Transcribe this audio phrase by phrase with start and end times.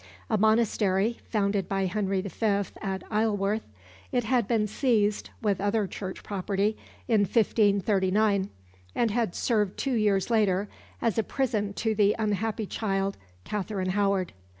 [0.31, 2.45] A monastery, founded by Henry V.
[2.81, 3.61] at Isleworth,
[4.11, 6.75] it had been seized, with other Church property,
[7.07, 8.49] in 1539,
[8.95, 10.67] and had served two years later
[11.03, 14.33] as prison to the unhappy child, Katherine Howard.